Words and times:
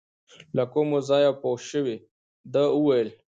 له 0.55 0.63
کوم 0.73 0.89
ځایه 1.09 1.31
پوه 1.41 1.59
شوې، 1.69 1.97
ده 2.53 2.63
ویل. 2.85 3.09